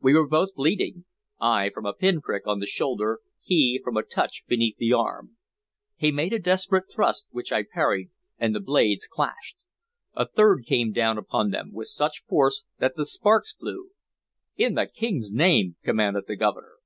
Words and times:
We 0.00 0.14
were 0.14 0.26
both 0.26 0.54
bleeding, 0.54 1.04
I 1.38 1.68
from 1.68 1.84
a 1.84 1.92
pin 1.92 2.22
prick 2.22 2.46
on 2.46 2.58
the 2.58 2.64
shoulder, 2.64 3.20
he 3.42 3.78
from 3.84 3.98
a 3.98 4.02
touch 4.02 4.44
beneath 4.48 4.78
the 4.78 4.94
arm. 4.94 5.36
He 5.98 6.10
made 6.10 6.32
a 6.32 6.38
desperate 6.38 6.90
thrust, 6.90 7.26
which 7.32 7.52
I 7.52 7.66
parried, 7.70 8.08
and 8.38 8.54
the 8.54 8.60
blades 8.60 9.06
clashed. 9.06 9.58
A 10.14 10.26
third 10.26 10.64
came 10.64 10.90
down 10.92 11.18
upon 11.18 11.50
them 11.50 11.72
with 11.74 11.88
such 11.88 12.24
force 12.26 12.64
that 12.78 12.96
the 12.96 13.04
sparks 13.04 13.52
flew. 13.52 13.90
"In 14.56 14.72
the 14.72 14.86
King's 14.86 15.34
name!" 15.34 15.76
commanded 15.84 16.24
the 16.28 16.36
Governor. 16.36 16.76